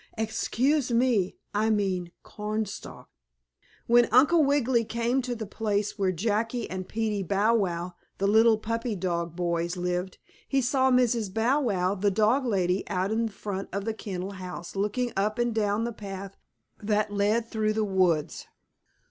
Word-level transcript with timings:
Excuse 0.17 0.89
me, 0.89 1.35
I 1.53 1.69
mean 1.69 2.11
corn 2.23 2.65
stalk. 2.65 3.07
When 3.85 4.07
Uncle 4.11 4.43
Wiggily 4.43 4.83
came 4.83 5.21
to 5.21 5.35
the 5.35 5.45
place 5.45 5.99
where 5.99 6.11
Jackie 6.11 6.67
and 6.71 6.87
Peetie 6.89 7.21
Bow 7.21 7.53
Wow, 7.53 7.93
the 8.17 8.25
little 8.25 8.57
puppy 8.57 8.95
dog 8.95 9.35
boys 9.35 9.77
lived, 9.77 10.17
he 10.47 10.59
saw 10.59 10.89
Mrs. 10.89 11.31
Bow 11.31 11.61
Wow, 11.61 11.93
the 11.93 12.09
dog 12.09 12.47
lady, 12.47 12.83
out 12.89 13.11
in 13.11 13.27
front 13.27 13.69
of 13.71 13.85
the 13.85 13.93
kennel 13.93 14.31
house 14.31 14.75
looking 14.75 15.13
up 15.15 15.37
and 15.37 15.53
down 15.53 15.83
the 15.83 15.93
path 15.93 16.35
that 16.81 17.13
led 17.13 17.47
through 17.47 17.73
the 17.73 17.85
woods. 17.85 18.47